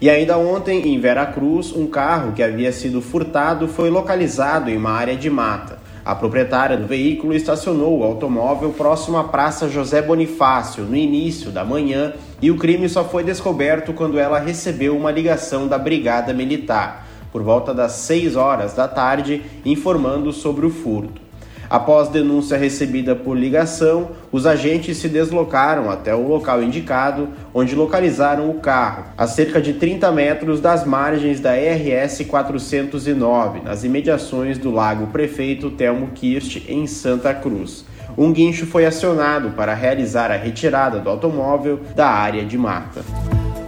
E 0.00 0.10
ainda 0.10 0.36
ontem, 0.36 0.88
em 0.88 1.00
Veracruz, 1.00 1.72
um 1.72 1.86
carro 1.86 2.32
que 2.32 2.42
havia 2.42 2.70
sido 2.70 3.00
furtado 3.00 3.66
foi 3.66 3.88
localizado 3.90 4.68
em 4.68 4.76
uma 4.76 4.92
área 4.92 5.16
de 5.16 5.30
mata. 5.30 5.79
A 6.04 6.14
proprietária 6.14 6.78
do 6.78 6.86
veículo 6.86 7.34
estacionou 7.34 7.98
o 7.98 8.04
automóvel 8.04 8.70
próximo 8.70 9.18
à 9.18 9.24
Praça 9.24 9.68
José 9.68 10.00
Bonifácio 10.00 10.84
no 10.84 10.96
início 10.96 11.50
da 11.50 11.64
manhã 11.64 12.14
e 12.40 12.50
o 12.50 12.56
crime 12.56 12.88
só 12.88 13.04
foi 13.04 13.22
descoberto 13.22 13.92
quando 13.92 14.18
ela 14.18 14.38
recebeu 14.38 14.96
uma 14.96 15.10
ligação 15.10 15.68
da 15.68 15.76
Brigada 15.76 16.32
Militar, 16.32 17.06
por 17.30 17.42
volta 17.42 17.74
das 17.74 17.92
6 17.92 18.34
horas 18.34 18.72
da 18.72 18.88
tarde, 18.88 19.42
informando 19.64 20.32
sobre 20.32 20.64
o 20.64 20.70
furto. 20.70 21.29
Após 21.70 22.08
denúncia 22.08 22.58
recebida 22.58 23.14
por 23.14 23.38
ligação, 23.38 24.10
os 24.32 24.44
agentes 24.44 24.96
se 24.96 25.08
deslocaram 25.08 25.88
até 25.88 26.12
o 26.12 26.26
local 26.26 26.60
indicado, 26.60 27.28
onde 27.54 27.76
localizaram 27.76 28.50
o 28.50 28.54
carro, 28.54 29.04
a 29.16 29.28
cerca 29.28 29.60
de 29.60 29.74
30 29.74 30.10
metros 30.10 30.60
das 30.60 30.84
margens 30.84 31.38
da 31.38 31.52
RS 31.52 32.24
409, 32.26 33.60
nas 33.60 33.84
imediações 33.84 34.58
do 34.58 34.72
Lago 34.72 35.06
Prefeito 35.12 35.70
Telmo 35.70 36.08
Kirst, 36.08 36.68
em 36.68 36.88
Santa 36.88 37.32
Cruz. 37.32 37.84
Um 38.18 38.32
guincho 38.32 38.66
foi 38.66 38.84
acionado 38.84 39.50
para 39.50 39.72
realizar 39.72 40.32
a 40.32 40.36
retirada 40.36 40.98
do 40.98 41.08
automóvel 41.08 41.78
da 41.94 42.08
área 42.08 42.44
de 42.44 42.58
mata. 42.58 43.04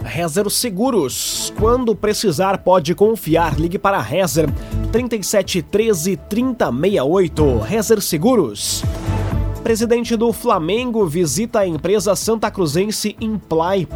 Rezer 0.03 0.49
Seguros. 0.49 1.53
Quando 1.57 1.95
precisar, 1.95 2.59
pode 2.59 2.93
confiar. 2.93 3.59
Ligue 3.59 3.79
para 3.79 3.99
Rezer 3.99 4.49
3713 4.91 6.17
3068. 6.29 7.57
Rezer 7.59 8.01
Seguros. 8.01 8.83
Presidente 9.63 10.17
do 10.17 10.33
Flamengo 10.33 11.07
visita 11.07 11.59
a 11.59 11.67
empresa 11.67 12.15
santa 12.15 12.51
cruzense 12.51 13.15
Imply. 13.21 13.87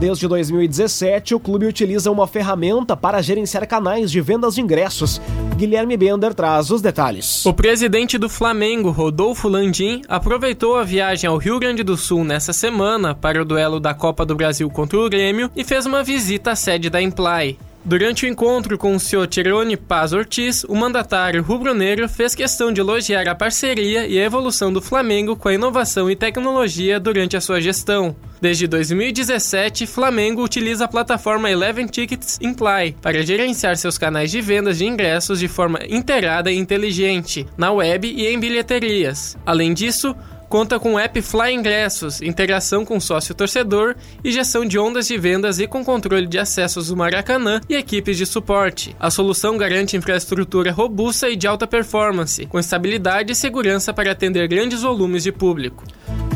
Desde 0.00 0.26
2017, 0.26 1.34
o 1.34 1.38
clube 1.38 1.66
utiliza 1.66 2.10
uma 2.10 2.26
ferramenta 2.26 2.96
para 2.96 3.20
gerenciar 3.20 3.68
canais 3.68 4.10
de 4.10 4.18
vendas 4.18 4.54
de 4.54 4.62
ingressos. 4.62 5.20
Guilherme 5.58 5.94
Bender 5.94 6.32
traz 6.32 6.70
os 6.70 6.80
detalhes. 6.80 7.44
O 7.44 7.52
presidente 7.52 8.16
do 8.16 8.26
Flamengo, 8.26 8.90
Rodolfo 8.90 9.46
Landim, 9.46 10.00
aproveitou 10.08 10.78
a 10.78 10.84
viagem 10.84 11.28
ao 11.28 11.36
Rio 11.36 11.58
Grande 11.58 11.82
do 11.82 11.98
Sul 11.98 12.24
nessa 12.24 12.54
semana 12.54 13.14
para 13.14 13.42
o 13.42 13.44
duelo 13.44 13.78
da 13.78 13.92
Copa 13.92 14.24
do 14.24 14.34
Brasil 14.34 14.70
contra 14.70 14.98
o 14.98 15.10
Grêmio 15.10 15.50
e 15.54 15.62
fez 15.62 15.84
uma 15.84 16.02
visita 16.02 16.52
à 16.52 16.56
sede 16.56 16.88
da 16.88 17.02
Imply. 17.02 17.58
Durante 17.82 18.26
o 18.26 18.28
encontro 18.28 18.76
com 18.76 18.94
o 18.94 19.00
senhor 19.00 19.26
Tirone 19.26 19.74
Paz 19.74 20.12
Ortiz, 20.12 20.64
o 20.64 20.74
mandatário 20.74 21.42
rubro-negro 21.42 22.08
fez 22.08 22.34
questão 22.34 22.70
de 22.70 22.80
elogiar 22.80 23.26
a 23.26 23.34
parceria 23.34 24.06
e 24.06 24.18
a 24.18 24.24
evolução 24.24 24.70
do 24.70 24.82
Flamengo 24.82 25.34
com 25.34 25.48
a 25.48 25.54
inovação 25.54 26.10
e 26.10 26.14
tecnologia 26.14 27.00
durante 27.00 27.38
a 27.38 27.40
sua 27.40 27.58
gestão. 27.58 28.14
Desde 28.38 28.66
2017, 28.66 29.86
Flamengo 29.86 30.44
utiliza 30.44 30.84
a 30.84 30.88
plataforma 30.88 31.50
Eleven 31.50 31.86
Tickets 31.86 32.38
Imply 32.42 32.96
para 33.00 33.22
gerenciar 33.24 33.76
seus 33.78 33.96
canais 33.96 34.30
de 34.30 34.42
vendas 34.42 34.76
de 34.76 34.84
ingressos 34.84 35.40
de 35.40 35.48
forma 35.48 35.80
integrada 35.88 36.52
e 36.52 36.58
inteligente, 36.58 37.46
na 37.56 37.72
web 37.72 38.06
e 38.06 38.26
em 38.26 38.38
bilheterias. 38.38 39.38
Além 39.44 39.72
disso, 39.72 40.14
conta 40.50 40.78
com 40.80 40.94
o 40.94 40.98
app 40.98 41.22
Fly 41.22 41.54
Ingressos, 41.54 42.20
integração 42.20 42.84
com 42.84 42.98
sócio 42.98 43.36
torcedor 43.36 43.94
e 44.22 44.32
gestão 44.32 44.66
de 44.66 44.80
ondas 44.80 45.06
de 45.06 45.16
vendas 45.16 45.60
e 45.60 45.66
com 45.68 45.84
controle 45.84 46.26
de 46.26 46.40
acessos 46.40 46.88
do 46.88 46.96
Maracanã 46.96 47.60
e 47.68 47.76
equipes 47.76 48.18
de 48.18 48.26
suporte. 48.26 48.96
A 48.98 49.12
solução 49.12 49.56
garante 49.56 49.96
infraestrutura 49.96 50.72
robusta 50.72 51.30
e 51.30 51.36
de 51.36 51.46
alta 51.46 51.68
performance, 51.68 52.46
com 52.46 52.58
estabilidade 52.58 53.32
e 53.32 53.36
segurança 53.36 53.94
para 53.94 54.10
atender 54.10 54.48
grandes 54.48 54.82
volumes 54.82 55.22
de 55.22 55.30
público. 55.30 55.84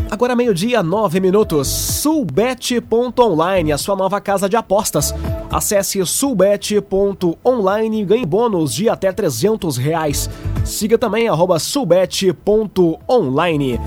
Agora 0.08 0.36
meio-dia, 0.36 0.80
nove 0.80 1.18
minutos. 1.18 1.66
Sulbet.online, 1.66 3.72
a 3.72 3.78
sua 3.78 3.96
nova 3.96 4.20
casa 4.20 4.48
de 4.48 4.54
apostas. 4.54 5.12
Acesse 5.50 6.06
sulbet.online 6.06 8.00
e 8.00 8.04
ganhe 8.04 8.24
bônus 8.24 8.72
de 8.72 8.88
até 8.88 9.10
300 9.10 9.76
reais. 9.76 10.30
Siga 10.64 10.96
também 10.96 11.28
arroba. 11.28 11.58
Sulbet.online. 11.58 13.78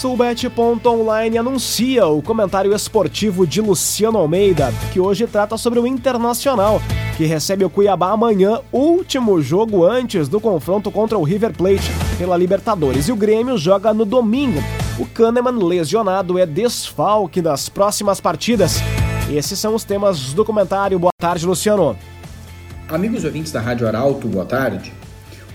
Sulbet.online 0.00 1.38
anuncia 1.38 2.06
o 2.06 2.22
comentário 2.22 2.74
esportivo 2.74 3.46
de 3.46 3.60
Luciano 3.60 4.18
Almeida, 4.18 4.72
que 4.92 5.00
hoje 5.00 5.26
trata 5.26 5.58
sobre 5.58 5.78
o 5.78 5.86
Internacional, 5.86 6.80
que 7.18 7.26
recebe 7.26 7.64
o 7.64 7.70
Cuiabá 7.70 8.12
amanhã, 8.12 8.60
último 8.72 9.42
jogo 9.42 9.84
antes 9.84 10.28
do 10.28 10.40
confronto 10.40 10.90
contra 10.90 11.18
o 11.18 11.22
River 11.22 11.52
Plate 11.52 11.90
pela 12.16 12.36
Libertadores. 12.36 13.08
E 13.08 13.12
o 13.12 13.16
Grêmio 13.16 13.58
joga 13.58 13.92
no 13.92 14.06
domingo. 14.06 14.62
O 14.98 15.04
Kahneman, 15.04 15.62
lesionado, 15.62 16.38
é 16.38 16.46
desfalque 16.46 17.42
das 17.42 17.68
próximas 17.68 18.22
partidas. 18.22 18.80
Esses 19.30 19.58
são 19.58 19.74
os 19.74 19.82
temas 19.82 20.32
do 20.32 20.44
comentário. 20.44 21.00
Boa 21.00 21.12
tarde, 21.18 21.44
Luciano. 21.44 21.96
Amigos 22.88 23.24
ouvintes 23.24 23.50
da 23.50 23.60
Rádio 23.60 23.88
Arauto, 23.88 24.28
boa 24.28 24.44
tarde. 24.44 24.92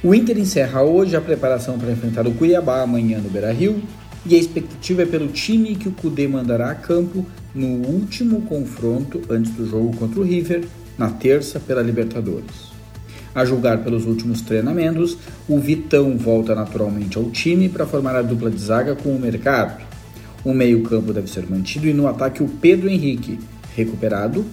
O 0.03 0.13
Inter 0.13 0.37
encerra 0.37 0.81
hoje 0.81 1.15
a 1.15 1.21
preparação 1.21 1.79
para 1.79 1.91
enfrentar 1.91 2.27
o 2.27 2.33
Cuiabá 2.33 2.81
amanhã 2.81 3.19
no 3.19 3.29
Beira-Rio 3.29 3.81
e 4.25 4.35
a 4.35 4.37
expectativa 4.37 5.03
é 5.03 5.05
pelo 5.05 5.29
time 5.29 5.75
que 5.75 5.87
o 5.87 5.93
Cudê 5.93 6.27
mandará 6.27 6.69
a 6.69 6.75
campo 6.75 7.25
no 7.55 7.87
último 7.87 8.41
confronto 8.41 9.21
antes 9.29 9.53
do 9.53 9.65
jogo 9.65 9.95
contra 9.95 10.19
o 10.19 10.23
River, 10.23 10.67
na 10.97 11.09
terça 11.09 11.57
pela 11.57 11.81
Libertadores. 11.81 12.71
A 13.33 13.45
julgar 13.45 13.77
pelos 13.77 14.05
últimos 14.05 14.41
treinamentos, 14.41 15.17
o 15.47 15.57
Vitão 15.57 16.17
volta 16.17 16.53
naturalmente 16.53 17.17
ao 17.17 17.29
time 17.29 17.69
para 17.69 17.87
formar 17.87 18.17
a 18.17 18.21
dupla 18.21 18.51
de 18.51 18.59
zaga 18.59 18.95
com 18.95 19.15
o 19.15 19.19
Mercado. 19.19 19.81
O 20.43 20.53
meio-campo 20.53 21.13
deve 21.13 21.29
ser 21.29 21.49
mantido 21.49 21.87
e 21.87 21.93
no 21.93 22.07
ataque 22.07 22.43
o 22.43 22.49
Pedro 22.49 22.89
Henrique, 22.89 23.39
recuperado, 23.75 24.45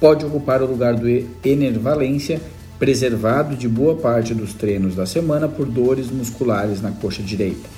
pode 0.00 0.24
ocupar 0.24 0.62
o 0.62 0.66
lugar 0.66 0.94
do 0.94 1.08
Ener 1.08 1.78
Valência, 1.78 2.40
preservado 2.78 3.54
de 3.54 3.68
boa 3.68 3.94
parte 3.94 4.34
dos 4.34 4.52
treinos 4.54 4.96
da 4.96 5.06
semana 5.06 5.46
por 5.46 5.66
dores 5.66 6.10
musculares 6.10 6.82
na 6.82 6.90
coxa 6.90 7.22
direita. 7.22 7.68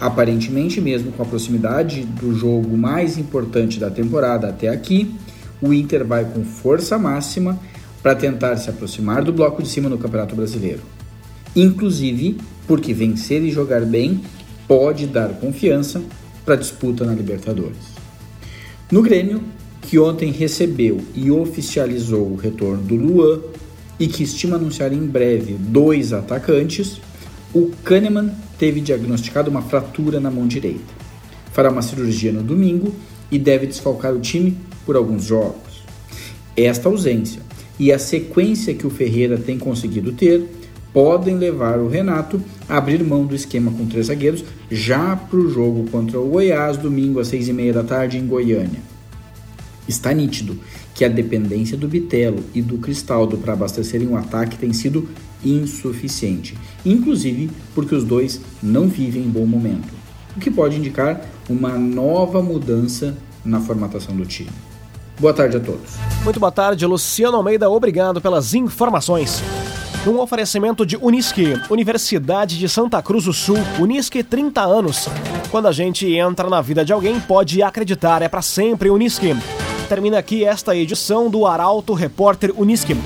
Aparentemente, 0.00 0.80
mesmo 0.80 1.12
com 1.12 1.22
a 1.22 1.26
proximidade 1.26 2.04
do 2.04 2.34
jogo 2.34 2.76
mais 2.76 3.16
importante 3.18 3.78
da 3.78 3.90
temporada 3.90 4.48
até 4.48 4.68
aqui, 4.68 5.14
o 5.60 5.72
Inter 5.72 6.04
vai 6.04 6.24
com 6.24 6.44
força 6.44 6.98
máxima 6.98 7.58
para 8.02 8.14
tentar 8.14 8.56
se 8.56 8.68
aproximar 8.68 9.22
do 9.22 9.32
bloco 9.32 9.62
de 9.62 9.68
cima 9.68 9.88
no 9.88 9.96
Campeonato 9.96 10.34
Brasileiro. 10.34 10.82
Inclusive, 11.54 12.38
porque 12.66 12.92
vencer 12.92 13.42
e 13.42 13.50
jogar 13.50 13.82
bem 13.82 14.20
pode 14.66 15.06
dar 15.06 15.28
confiança 15.34 16.02
para 16.44 16.54
a 16.54 16.58
disputa 16.58 17.04
na 17.04 17.14
Libertadores. 17.14 17.94
No 18.90 19.00
Grêmio, 19.00 19.42
que 19.84 19.98
ontem 19.98 20.32
recebeu 20.32 21.00
e 21.14 21.30
oficializou 21.30 22.26
o 22.26 22.36
retorno 22.36 22.82
do 22.82 22.96
Luan 22.96 23.40
e 24.00 24.08
que 24.08 24.22
estima 24.22 24.56
anunciar 24.56 24.92
em 24.92 25.06
breve 25.06 25.54
dois 25.54 26.12
atacantes, 26.12 27.00
o 27.52 27.70
Kahneman 27.84 28.32
teve 28.58 28.80
diagnosticado 28.80 29.50
uma 29.50 29.62
fratura 29.62 30.18
na 30.18 30.30
mão 30.30 30.46
direita. 30.46 31.04
Fará 31.52 31.70
uma 31.70 31.82
cirurgia 31.82 32.32
no 32.32 32.42
domingo 32.42 32.94
e 33.30 33.38
deve 33.38 33.66
desfalcar 33.66 34.12
o 34.14 34.20
time 34.20 34.56
por 34.86 34.96
alguns 34.96 35.24
jogos. 35.24 35.84
Esta 36.56 36.88
ausência 36.88 37.42
e 37.78 37.92
a 37.92 37.98
sequência 37.98 38.74
que 38.74 38.86
o 38.86 38.90
Ferreira 38.90 39.36
tem 39.36 39.58
conseguido 39.58 40.12
ter 40.12 40.48
podem 40.92 41.36
levar 41.36 41.78
o 41.78 41.88
Renato 41.88 42.40
a 42.68 42.78
abrir 42.78 43.02
mão 43.04 43.26
do 43.26 43.34
esquema 43.34 43.70
com 43.70 43.84
três 43.86 44.06
zagueiros 44.06 44.44
já 44.70 45.14
para 45.14 45.38
o 45.38 45.50
jogo 45.50 45.90
contra 45.90 46.18
o 46.18 46.28
Goiás, 46.28 46.76
domingo 46.76 47.20
às 47.20 47.28
seis 47.28 47.48
e 47.48 47.52
meia 47.52 47.72
da 47.72 47.84
tarde 47.84 48.16
em 48.16 48.26
Goiânia. 48.26 48.93
Está 49.88 50.12
nítido 50.12 50.58
que 50.94 51.04
a 51.04 51.08
dependência 51.08 51.76
do 51.76 51.88
Bitelo 51.88 52.42
e 52.54 52.62
do 52.62 52.78
Cristaldo 52.78 53.36
para 53.36 53.52
abastecerem 53.52 54.08
o 54.08 54.16
ataque 54.16 54.56
tem 54.56 54.72
sido 54.72 55.08
insuficiente, 55.44 56.56
inclusive 56.84 57.50
porque 57.74 57.94
os 57.94 58.04
dois 58.04 58.40
não 58.62 58.88
vivem 58.88 59.24
em 59.24 59.28
bom 59.28 59.44
momento, 59.44 59.92
o 60.34 60.40
que 60.40 60.50
pode 60.50 60.76
indicar 60.76 61.20
uma 61.48 61.76
nova 61.76 62.42
mudança 62.42 63.16
na 63.44 63.60
formatação 63.60 64.16
do 64.16 64.24
time. 64.24 64.50
Boa 65.20 65.34
tarde 65.34 65.56
a 65.56 65.60
todos. 65.60 65.94
Muito 66.24 66.40
boa 66.40 66.50
tarde, 66.50 66.84
Luciano 66.86 67.36
Almeida. 67.36 67.70
Obrigado 67.70 68.20
pelas 68.20 68.54
informações. 68.54 69.42
Um 70.06 70.18
oferecimento 70.18 70.84
de 70.84 70.96
Unisque, 70.96 71.54
Universidade 71.70 72.58
de 72.58 72.68
Santa 72.68 73.00
Cruz 73.00 73.24
do 73.24 73.32
Sul, 73.32 73.56
Unisque 73.78 74.22
30 74.22 74.60
anos. 74.60 75.08
Quando 75.50 75.68
a 75.68 75.72
gente 75.72 76.06
entra 76.12 76.50
na 76.50 76.60
vida 76.60 76.84
de 76.84 76.92
alguém, 76.92 77.20
pode 77.20 77.62
acreditar, 77.62 78.20
é 78.22 78.28
para 78.28 78.42
sempre 78.42 78.90
Unisque. 78.90 79.34
Termina 79.88 80.18
aqui 80.18 80.44
esta 80.44 80.74
edição 80.74 81.28
do 81.28 81.46
Arauto 81.46 81.92
Repórter 81.92 82.52
Unisque. 82.56 82.96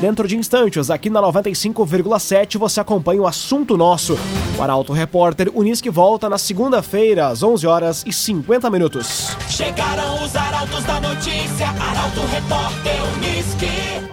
Dentro 0.00 0.26
de 0.26 0.36
instantes, 0.36 0.90
aqui 0.90 1.08
na 1.08 1.20
95,7, 1.20 2.58
você 2.58 2.80
acompanha 2.80 3.22
o 3.22 3.26
assunto 3.26 3.76
nosso. 3.76 4.18
O 4.58 4.62
Arauto 4.62 4.92
Repórter 4.92 5.50
Unisque 5.54 5.90
volta 5.90 6.28
na 6.28 6.38
segunda-feira, 6.38 7.28
às 7.28 7.42
11 7.42 7.66
horas 7.66 8.02
e 8.04 8.12
50 8.12 8.68
minutos. 8.70 9.36
Chegaram 9.48 10.24
os 10.24 10.34
arautos 10.34 10.82
da 10.84 11.00
notícia, 11.00 11.68
Arauto 11.68 12.20
Repórter 12.32 12.96
Unisque. 13.16 14.11